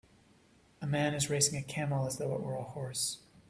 [0.81, 3.19] A man is racing a camel as though it were a horse.